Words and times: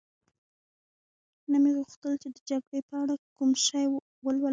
نه 1.51 1.57
مې 1.61 1.71
غوښتل 1.77 2.13
چي 2.21 2.27
د 2.35 2.37
جګړې 2.49 2.79
په 2.87 2.93
اړه 3.01 3.15
کوم 3.37 3.51
شی 3.65 3.85
ولولم. 4.25 4.49